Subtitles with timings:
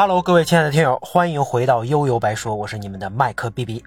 [0.00, 3.84] Hello，各位亲爱的听友，欢迎回到悠悠白说，我是你们的麦克 B B。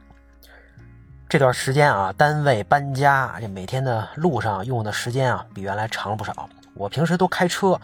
[1.29, 6.49] 这段时间啊，单位搬家，这每天的路上用的时间啊，比原来长了不少。
[6.73, 7.79] 我平时都开车，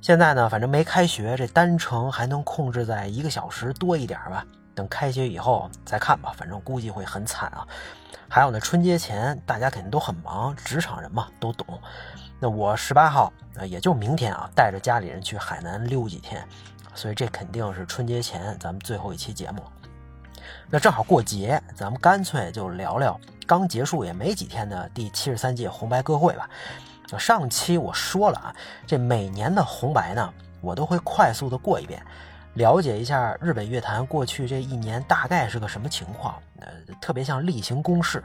[0.00, 4.46] 现在呢，反正没开学，这单程还能控制在一个小时多一点吧。
[4.72, 7.66] 等开学以后再看吧，反正估计会很惨啊。
[8.28, 11.66] 还有呢，春节前大家肯定都很忙，职场人嘛都懂。
[12.38, 16.46] 那我十八号啊，也就明天啊，带着家里人去海南溜几天。
[16.94, 19.62] 所以这肯定是春节前咱们最后一期节目，
[20.70, 26.48] 那正好过节，咱们干脆就聊聊刚结束也没几天的第七十三届红白歌会吧。
[27.18, 28.54] 上期我说了啊，
[28.86, 32.02] 这每年的红白呢，我都会快速的过一遍，
[32.54, 36.68] 了解一下日本乐坛过去这一年大概是个什么情况，呃，
[37.00, 38.22] 特别像例行公事。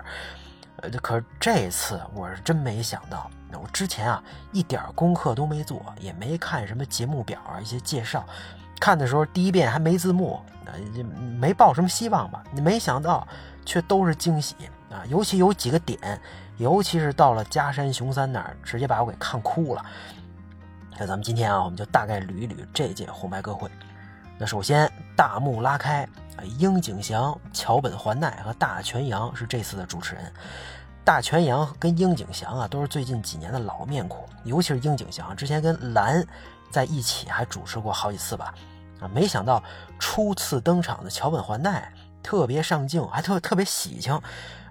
[0.81, 8.25] 呃，可这次我是真没想到，我之前啊一点功课都没做，也没看什么节目表啊一些介绍。
[8.79, 10.71] 看的时候第一遍还没字幕，啊，
[11.39, 12.43] 没抱什么希望吧？
[12.51, 13.27] 你没想到，
[13.65, 14.55] 却都是惊喜
[14.89, 15.03] 啊！
[15.09, 15.99] 尤其有几个点，
[16.57, 19.85] 尤其是到了加山雄三那儿，直接把我给看哭了。
[20.97, 23.69] 那咱们今天啊，我们就大概捋一捋这届红白歌会。
[24.39, 26.03] 那首先大幕拉开，
[26.37, 30.31] 啊，樱井翔、桥本环奈和大泉洋是这次的主持人。
[31.03, 36.25] 大泉洋跟樱井翔啊，都是最近几年的老面孔，尤其是樱井翔，之前跟蓝。
[36.71, 38.53] 在一起还主持过好几次吧，
[39.01, 39.63] 啊，没想到
[39.97, 44.21] 初次登场的桥本环奈特别上镜，还特特别喜庆。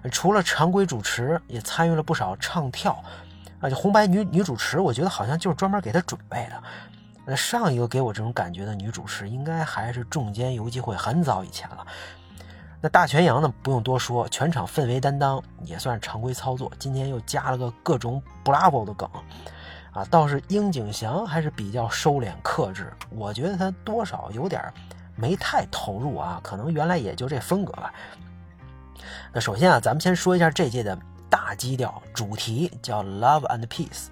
[0.09, 3.03] 除了常规主持，也参与了不少唱跳。
[3.59, 6.63] 啊，就红白女女主持，我觉得好像就是专门给她准备的。
[7.29, 11.85] 那上一个给我这种感觉的女主持，应该还是众间游记会很早以前了。
[12.81, 16.71] 那大泉洋呢，不用多说，全场氛围担当也算是常规操作。
[16.79, 19.07] 今天又加了个各种 bravo 的梗。
[19.91, 24.63] 啊，倒是樱井翔还是比较收敛克制，我觉得他多少有点
[25.15, 27.93] 没太投入啊，可能原来也就这风格吧。
[29.31, 30.97] 那首先啊，咱们先说一下这届的
[31.29, 34.07] 大基调主题，叫 Love and Peace。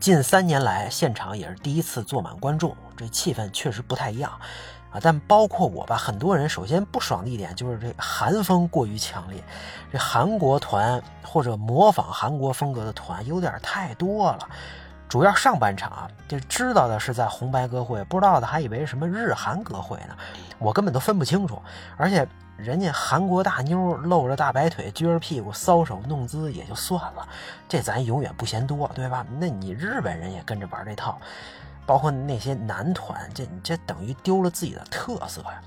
[0.00, 4.30] 近三年来，现场也是第一次坐满观众，这气氛确实不太一样
[4.92, 5.00] 啊。
[5.02, 9.42] 但包括我吧，很多人首先不爽的一点就是这韩风过于强烈，
[9.92, 14.48] 这韩国团或者模仿韩国风格的团有点太多了。
[15.08, 20.14] 主要上半场啊，就知道的是在红白歌会，不知道的还以为什么日韩歌会呢，
[20.58, 21.60] 我根本都分不清楚。
[21.96, 22.26] 而且
[22.58, 27.26] 人家韩国大妞露着大白腿，撅着屁股搔首弄姿也就算了，
[27.68, 29.24] 这咱永远不嫌多，对吧？
[29.38, 31.20] 那你日本人也跟着玩这套，
[31.86, 35.62] 包括那些男团，这你这等于丢了自己的特色呀。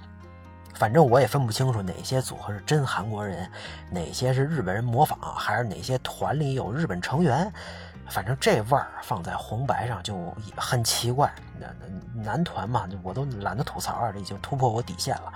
[0.73, 3.49] 反正我也分不清楚哪些组合是真韩国人，
[3.89, 7.51] 哪些是日本人模仿，还是哪些团里有日本成员。
[8.09, 11.31] 反正这味儿放在红白上就很奇怪。
[11.57, 11.67] 那
[12.21, 15.31] 男团嘛，我都懒得吐槽啊，这已经突破我底线了。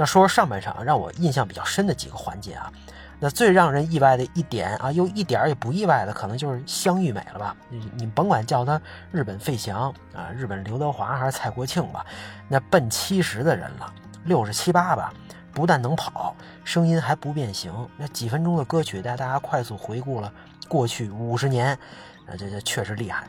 [0.00, 2.72] 那说说上半场让我印象比较深的几个环节啊，
[3.18, 7.54] 那最让人意外的一点啊，又一点也不意外的，可能就是香玉美了吧？
[7.68, 8.80] 你你甭管叫他
[9.12, 12.06] 日本费翔啊，日本刘德华还是蔡国庆吧，
[12.48, 13.92] 那奔七十的人了，
[14.24, 15.12] 六十七八吧，
[15.52, 16.34] 不但能跑，
[16.64, 17.70] 声音还不变形。
[17.98, 20.32] 那几分钟的歌曲带大家快速回顾了。
[20.66, 21.78] 过去五十年，
[22.24, 23.26] 呃，这这确实厉害。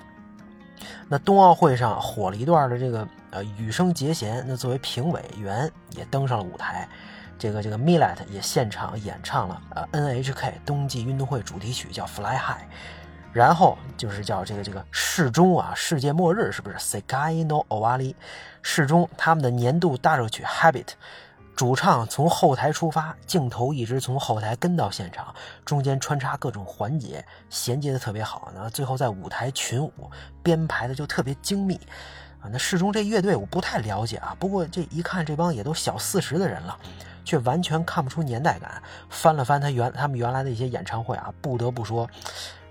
[1.09, 6.87] 那冬奥会上火了一段的这个呃羽生结弦，那作为评委员也登上了舞台。
[7.37, 12.65] 这个这个 Millet 也现场演唱了呃 NHK 冬季运动会主题曲，叫 Fly High。
[13.33, 18.13] 然后就是叫这个这个世中啊，世界末日是不是？Sekai no Owari，
[18.61, 20.89] 世中他们的年度大热曲 Habit。
[21.61, 25.31] 主唱从后台出发，镜头一直从后台跟到现场，
[25.63, 28.51] 中间穿插各种环节，衔接的特别好。
[28.55, 28.67] 呢。
[28.71, 29.93] 最后在舞台群舞
[30.41, 31.79] 编排的就特别精密
[32.39, 32.49] 啊。
[32.51, 36.75] 那世中这乐队我不太了解啊，不过这一看这帮也都小四十的人了，
[37.23, 38.81] 却完全看不出年代感。
[39.11, 42.09] 翻了翻他原他们原来的一些演唱会啊，不得不说，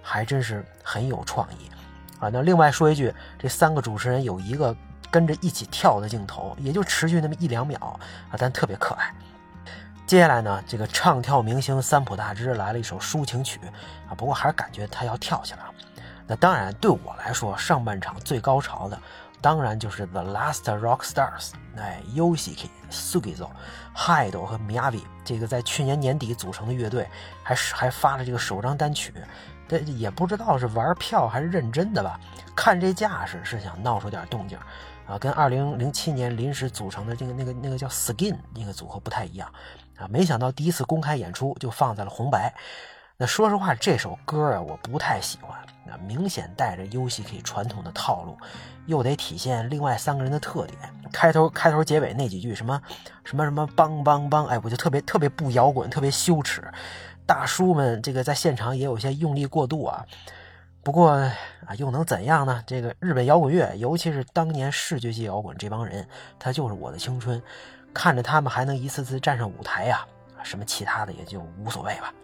[0.03, 1.71] 还真是很有创意
[2.19, 2.29] 啊。
[2.29, 4.77] 那另外说一句，这三个主持人有一个。
[5.11, 7.79] 跟着一起跳的镜头，也就持续那么一两秒
[8.31, 9.13] 啊，但特别可爱。
[10.07, 13.61] 接下来呢，这个唱跳明星三浦大知来了一首抒情曲
[14.09, 15.75] 啊，不过还是感觉他要跳起来了。
[16.27, 18.99] 那当然，对我来说，上半场最高潮的，
[19.41, 23.49] 当然就是 The Last Rock Stars，哎，Yoshiki、Sugizo、
[23.97, 27.09] Hido 和 Miyavi 这个在去年年底组成的乐队，
[27.43, 29.13] 还是还发了这个首张单曲。
[29.69, 32.19] 这也不知道是玩票还是认真的吧？
[32.57, 34.59] 看这架势是想闹出点动静。
[35.11, 39.53] 啊，跟二零零七年临时组成的这个那个那个叫 Skin 那个组合不太一样
[39.99, 40.07] 啊。
[40.09, 42.55] 没想到第一次公开演出就放在了红白。
[43.17, 45.59] 那说实话，这首歌啊，我不太喜欢。
[45.85, 48.39] 那明显带着游戏 K 传统的套路，
[48.87, 50.79] 又得体现另外三个人的特点。
[51.13, 52.81] 开头、开头、结尾那几句什么
[53.25, 56.63] 什么什么梆梆梆，哎，我就特别特别不摇滚，特别羞耻。
[57.27, 60.07] 大叔们这个在现场也有些用力过度啊。
[60.83, 62.63] 不过啊，又能怎样呢？
[62.67, 66.07] 这个日本摇滚乐，尤其是当年视觉系摇滚这帮人，
[66.39, 67.41] 他就是我的青春。
[67.93, 70.07] 看着他们还能一次次站上舞台呀，
[70.43, 72.15] 什么其他的也就无所谓吧。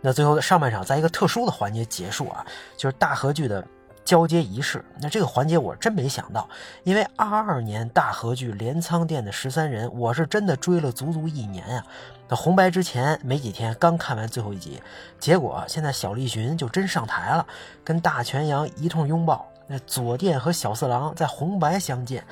[0.00, 2.46] 那最后的上半场，在一个特殊的环节结束啊，
[2.76, 3.66] 就是大合剧的
[4.04, 4.84] 交接仪式。
[5.00, 6.48] 那这个环节我真没想到，
[6.84, 11.84] 因为二二年大合剧镰仓店的十三人，我是真的追了足足一年呀。
[12.28, 14.82] 那红白之前没几天刚看完最后一集，
[15.18, 17.46] 结果现在小栗旬就真上台了，
[17.84, 19.46] 跟大泉洋一通拥抱。
[19.66, 22.22] 那左殿和小四郎在红白相见，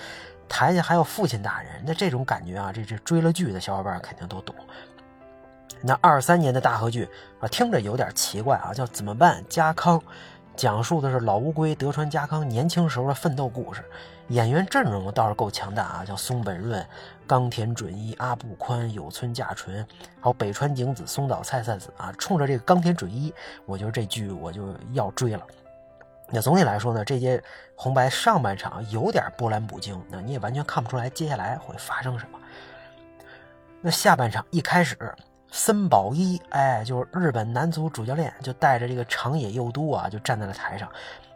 [0.49, 4.55] 台下还有父亲大人，那这种感觉啊，这这追了剧的小伙伴肯定都懂。
[5.81, 7.09] 那二三年的大合剧
[7.41, 9.43] 啊，听着有点奇怪啊，叫怎么办？
[9.49, 10.00] 家康
[10.55, 13.83] 讲述的是老乌龟德川家康年轻时候的奋斗故事，
[14.29, 16.87] 演员阵容倒是够强大啊，叫松本润、
[17.26, 19.86] 冈田准一、阿部宽、有村架纯，
[20.20, 22.12] 还有北川景子、松岛菜菜子啊。
[22.19, 23.32] 冲着这个冈田准一，
[23.66, 25.46] 我觉得这剧我就要追了。
[26.28, 27.42] 那总体来说呢，这届
[27.74, 32.38] 红白上半场有点波澜不惊，那你也完全看不出来接下来会发生什么。
[33.80, 34.96] 那下半场一开始。
[35.54, 40.90] 森保一，哎，就是日本男足主教练，就带着这个长野佑都啊，就站在了台上。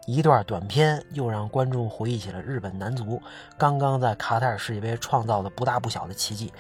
[0.06, 3.20] 一段短片又让观众回忆起了日本男足
[3.58, 6.52] 刚刚在卡塔尔世界杯创造的不大不小的奇迹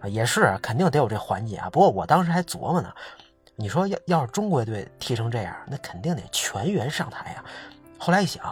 [0.00, 1.68] 啊，也是肯定得有这环节啊。
[1.70, 2.90] 不过我当时还琢磨呢，
[3.56, 7.44] 你说要要是中国队踢成这样，那肯定得全员上台呀。
[7.98, 8.42] 后来一想，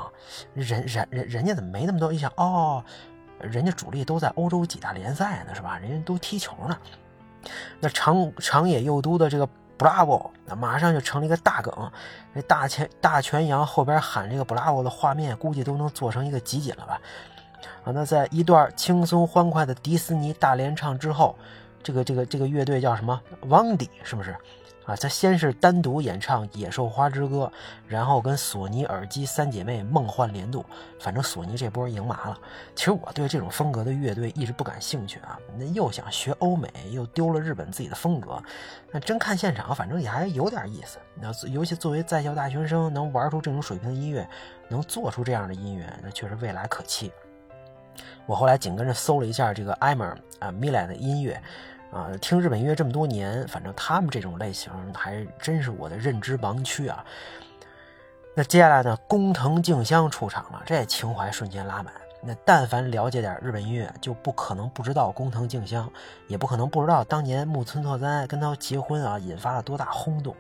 [0.55, 2.13] 人人人人家怎么没那么多？
[2.13, 2.85] 一想，哦，
[3.41, 5.79] 人家主力都在欧洲几大联赛呢，是吧？
[5.79, 6.79] 人家都踢球呢。
[7.81, 11.73] 那长长野佑都的这个 Bravo，那马上就成了一个大梗。
[12.35, 17.01] 这大前大全羊后边喊这个 Bravo 的画面，估计都能做成一个集锦了吧？
[17.85, 21.37] 啊，那在一段轻松欢快的迪士尼大联唱之后，
[21.83, 24.37] 这个这个这个乐队叫什么？？Wandy 是不是？
[24.85, 27.51] 啊，他先是单独演唱《野兽花之歌》，
[27.87, 30.65] 然后跟索尼耳机三姐妹梦幻联动，
[30.99, 32.39] 反正索尼这波赢麻了。
[32.75, 38.43] 其实我对这种风格的乐队一直不感兴趣啊，那又想学欧美，又丢了日本自己的风格。
[38.91, 40.99] 那真看现场，反正也还有点意思。
[41.15, 44.29] 那尤其作为在校大学生，能玩出这种水平的音乐，
[44.69, 47.13] 能做出这样的音乐，那确实未来可期。
[48.27, 51.41] 我后来紧跟着搜了一下这个艾玛啊米莱的音乐。
[51.93, 57.05] 啊，听日本音乐这么多年，反正他们这种类型还真是我的认知盲区啊。
[58.35, 61.93] 那接下来呢，工藤静香出场了，这情怀瞬间拉满。
[62.23, 65.87] 那但凡了解点日本音乐，就不可能不知道工藤静香，
[66.29, 70.35] 也不可能不知道当年木村拓哉跟他结婚啊，引发了多大轰动。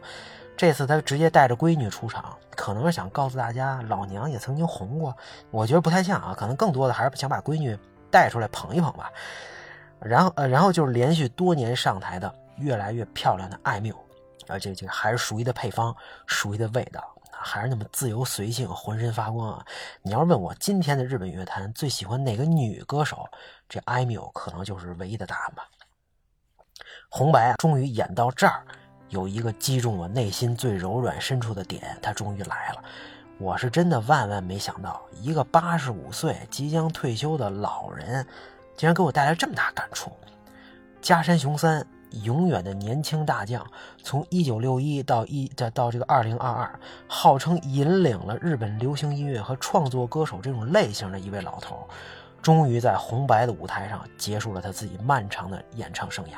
[0.56, 5.14] 这次他直接带着闺女出场，可能是想告诉大家，老娘也曾经红过。
[5.50, 7.76] 我觉得不太像啊，可能更多的还是想把闺女
[8.10, 9.10] 带出来捧一捧吧。
[10.04, 13.94] 然后呃，然后就是连续多年上台的越来越漂亮的艾缪，
[14.48, 15.94] 啊，这这个还是熟悉的配方，
[16.26, 19.64] 熟悉的味道，还是那么自由随性，浑身发光啊！
[20.02, 23.26] 你要是问我今天的日本乐坛最喜欢哪个女歌手，
[23.68, 25.68] 这艾缪可能就是唯一的答案吧。
[27.08, 28.64] 红白啊，终于演到这儿，
[29.08, 32.82] 有一个击中我内心最柔软深处的点，它终于来了。
[33.38, 38.26] 我是真的万万没想到，一个八十五岁即将退休的老人。
[38.76, 40.10] 竟然给我带来这么大感触！
[41.00, 41.86] 加山雄三，
[42.22, 43.66] 永远的年轻大将，
[44.02, 51.88] 从一九六一到一到到这个二零二二，号称引领了日本流行音乐和创作歌手这种类型的一位老头，
[52.40, 56.36] 终于在红白的舞台上结束了他自己漫长的演唱生涯。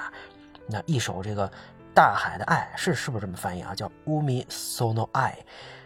[0.67, 1.49] 那一首这个
[1.93, 3.75] 《大海的爱》是是不是这么翻译啊？
[3.75, 5.33] 叫《Umi Sono Ai》，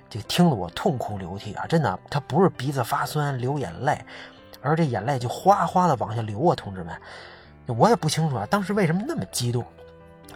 [0.08, 1.66] 这听得我痛哭流涕啊！
[1.66, 3.98] 真的，他不是鼻子发酸流眼泪。
[4.62, 6.96] 而这眼泪就哗哗的往下流啊，同志们，
[7.76, 9.64] 我也不清楚啊，当时为什么那么激动。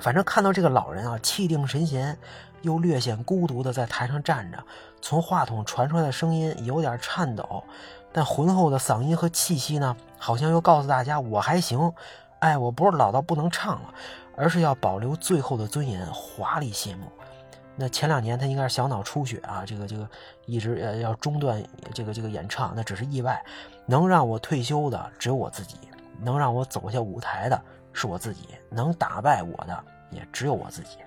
[0.00, 2.18] 反正看到这个老人啊，气定神闲，
[2.62, 4.58] 又略显孤独的在台上站着，
[5.00, 7.62] 从话筒传出来的声音有点颤抖，
[8.12, 11.92] 但浑厚的嗓音和气息呢，好像又告诉大家我还行。
[12.40, 13.94] 哎，我不是老到不能唱了，
[14.36, 17.06] 而是要保留最后的尊严，华丽谢幕。
[17.76, 20.08] 那前两年他应该是小脑出血啊，这个这个
[20.46, 21.62] 一直呃要中断
[21.94, 23.42] 这个这个演唱，那只是意外。
[23.86, 25.76] 能让我退休的只有我自己，
[26.20, 27.60] 能让我走下舞台的
[27.92, 30.98] 是我自己，能打败我的也只有我自己。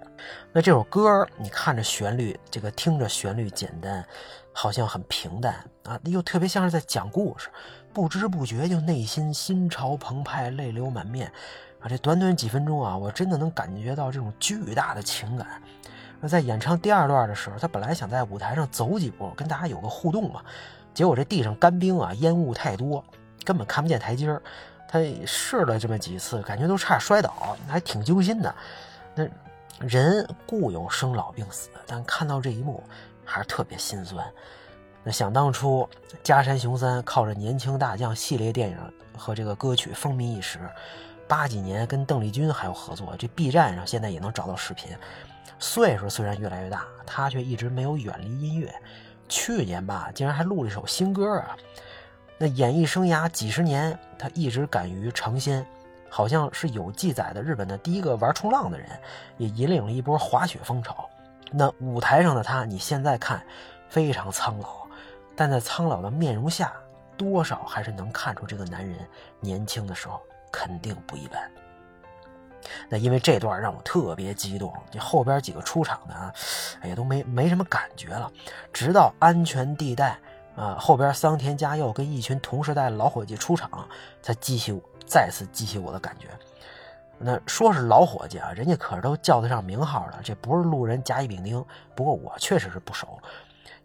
[0.52, 4.06] 那这首歌你看着旋律，这个听着旋律简单，
[4.52, 7.50] 好像很平淡啊，又特别像是在讲故事，
[7.94, 11.32] 不知不觉就内心心潮澎湃，泪流满面
[11.80, 11.88] 啊！
[11.88, 15.62] 这短短几分钟啊，我真的能感觉到这种巨大的情感。
[16.28, 20.42] 在演唱第二段的时候，他本来想在舞台上走几步，跟大家有个互动嘛，
[20.94, 23.04] 结果这地上干冰啊，烟雾太多，
[23.44, 24.42] 根本看不见台阶儿。
[24.88, 28.56] 他试了这么几次，感觉都差点摔倒，还挺揪心的。
[29.14, 29.28] 那
[29.80, 32.82] 人固有生老病死，但看到这一幕
[33.26, 34.26] 还是特别心酸。
[35.04, 35.88] 那想当初，
[36.24, 38.78] 加山雄三靠着《年轻大将》系列电影
[39.18, 40.60] 和这个歌曲风靡一时，
[41.28, 44.96] 八几年跟邓丽君还有合作，这 B 站上现在也能找到视频。
[45.58, 48.74] 岁数虽然越来越大，他却一直没有远离音乐。
[49.28, 51.58] 去年吧，竟然还录了一首新歌啊！
[52.38, 55.66] 那演艺生涯几十年，他一直敢于尝鲜，
[56.10, 58.88] 好像是有记载的日本的第一个玩冲浪的人，
[59.38, 61.10] 也引领了一波滑雪风潮。
[61.52, 63.42] 那舞台上的他，你现在看
[63.90, 64.86] 非常苍老，
[65.36, 66.74] 但在苍老的面容下，
[67.18, 69.00] 多少还是能看出这个男人
[69.40, 70.22] 年轻的时候
[70.56, 71.52] 肯定不一般。
[72.88, 76.34] 那因为这段让我特别激动，这后边几个出场的啊，
[76.80, 78.32] 哎呀都没没什么感觉了，
[78.72, 80.18] 直到安全地带。
[80.56, 83.70] 啊，后边桑田佳佑跟一群同时代老伙计出场，
[84.22, 86.30] 才激起再次激起我的感觉。
[87.18, 91.62] 那说是老伙计啊，人家可是都叫得上名号的，这不是路人甲乙丙丁。
[91.94, 93.20] 不过我确实是不熟，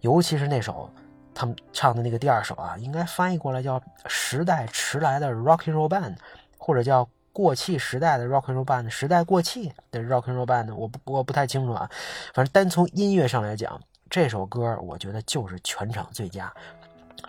[0.01, 0.89] 尤其是那首
[1.35, 6.15] 他们唱的那个第二首啊，应该翻译过来叫“时代迟来的 Rock and Roll Band”，
[6.61, 8.89] 或者叫“过气时代的 Rock and Roll Band”。
[8.89, 11.91] 时代过气的 Rock and Roll Band，我不我不太清楚啊。
[12.33, 13.81] 反正单从音乐上来讲。
[14.09, 16.53] 这首歌我觉得就是全场最佳，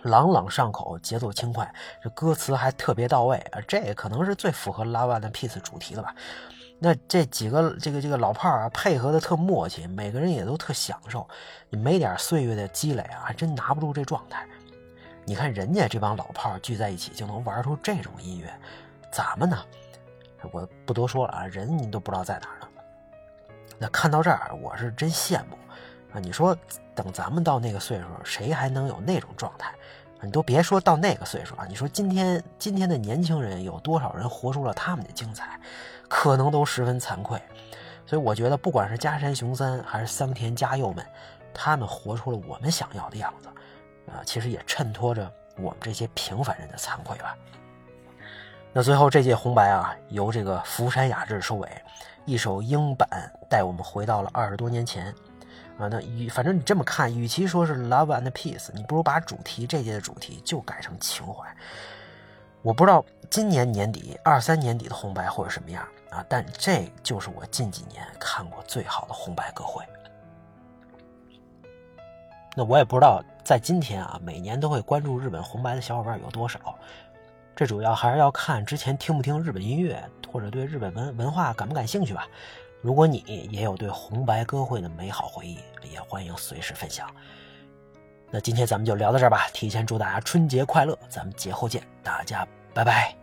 [0.02, 1.72] 朗朗上口，节奏轻快，
[2.02, 3.60] 这歌词还特别到位啊！
[3.68, 6.12] 这可能是最符合《Love and Peace》主题的吧？
[6.80, 11.24] 那这几个这个这个老炮儿啊，配合的特默契，每个人也都特享受。
[11.70, 14.44] 你没点岁月的积累啊，还真拿不住这状态。
[15.24, 18.52] 你看人家这帮老炮儿聚在一起就能玩出这种音乐，
[19.12, 19.56] 咱们呢？
[20.50, 22.66] 我不多说了啊，人你都不知道在哪儿呢。
[23.78, 25.56] 那看到这儿，我是真羡慕。
[26.12, 26.56] 啊，你说
[26.94, 29.72] 等咱们到那个岁数，谁还能有那种状态？
[30.20, 35.60] 你都别说到那个岁数啊，你说今天今天的年轻人有多少人活出了他们的精彩，
[36.08, 37.40] 可能都十分惭愧。
[38.06, 41.04] 所以我觉得，不管是加山雄三还是桑田佳佑们，
[41.52, 43.48] 他们活出了我们想要的样子，
[44.10, 47.36] 啊，其实也衬托着我们这些平凡人的惭愧吧。
[48.74, 51.68] 那最后这届红白啊，由这个福山雅治收尾，
[52.24, 53.06] 一首英版
[53.46, 55.14] 带我们回到了二十多年前。
[55.78, 61.46] 啊，那与反正你这么看，与其说是 love and peace，你不如把主题这届的主题就改成情怀。
[62.62, 69.84] 我不知道今年年底二三年底的红白会是什么样啊，但这就是我近几年看过最好的红白歌会。
[72.54, 76.58] 那我也不知道在今天啊，每年都会关注日本红白的小伙伴有多少，
[77.54, 82.26] 这主要还是要看之前听不听日本音乐，或者对日本文文化感不感兴趣吧。
[82.80, 85.58] 如果你也有对红白歌会的美好回忆，
[85.90, 87.08] 也欢迎随时分享。
[88.30, 93.21] 那今天咱们就聊到这儿吧，提前祝大家春节快乐，咱们节后见，大家拜拜。